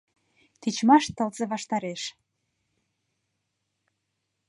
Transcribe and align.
Тичмаш 0.61 1.03
тылзе 1.15 1.45
ваштареш. 1.51 2.01